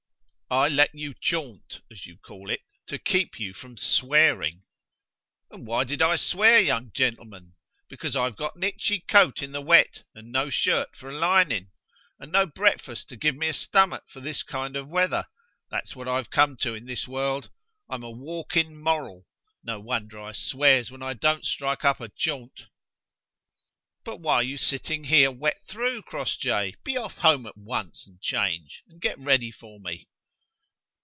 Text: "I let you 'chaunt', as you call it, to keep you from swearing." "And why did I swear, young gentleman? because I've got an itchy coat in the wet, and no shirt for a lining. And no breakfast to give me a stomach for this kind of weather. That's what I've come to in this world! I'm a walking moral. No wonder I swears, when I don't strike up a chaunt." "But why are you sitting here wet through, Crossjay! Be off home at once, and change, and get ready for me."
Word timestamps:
"I 0.53 0.67
let 0.67 0.93
you 0.93 1.13
'chaunt', 1.13 1.79
as 1.89 2.05
you 2.05 2.17
call 2.17 2.49
it, 2.49 2.59
to 2.87 2.99
keep 2.99 3.39
you 3.39 3.53
from 3.53 3.77
swearing." 3.77 4.63
"And 5.49 5.65
why 5.65 5.85
did 5.85 6.01
I 6.01 6.17
swear, 6.17 6.59
young 6.59 6.91
gentleman? 6.93 7.53
because 7.87 8.17
I've 8.17 8.35
got 8.35 8.57
an 8.57 8.63
itchy 8.63 8.99
coat 8.99 9.41
in 9.41 9.53
the 9.53 9.61
wet, 9.61 10.03
and 10.13 10.29
no 10.29 10.49
shirt 10.49 10.93
for 10.93 11.09
a 11.09 11.17
lining. 11.17 11.69
And 12.19 12.33
no 12.33 12.45
breakfast 12.45 13.07
to 13.07 13.15
give 13.15 13.33
me 13.33 13.47
a 13.47 13.53
stomach 13.53 14.03
for 14.09 14.19
this 14.19 14.43
kind 14.43 14.75
of 14.75 14.89
weather. 14.89 15.25
That's 15.69 15.95
what 15.95 16.09
I've 16.09 16.29
come 16.31 16.57
to 16.57 16.73
in 16.75 16.85
this 16.85 17.07
world! 17.07 17.49
I'm 17.89 18.03
a 18.03 18.11
walking 18.11 18.75
moral. 18.77 19.27
No 19.63 19.79
wonder 19.79 20.19
I 20.21 20.33
swears, 20.33 20.91
when 20.91 21.01
I 21.01 21.13
don't 21.13 21.45
strike 21.45 21.85
up 21.85 22.01
a 22.01 22.09
chaunt." 22.09 22.65
"But 24.03 24.17
why 24.19 24.35
are 24.35 24.43
you 24.43 24.57
sitting 24.57 25.05
here 25.05 25.31
wet 25.31 25.65
through, 25.65 26.01
Crossjay! 26.01 26.73
Be 26.83 26.97
off 26.97 27.19
home 27.19 27.45
at 27.45 27.55
once, 27.55 28.05
and 28.05 28.19
change, 28.21 28.83
and 28.85 28.99
get 28.99 29.17
ready 29.17 29.49
for 29.51 29.79
me." 29.79 30.09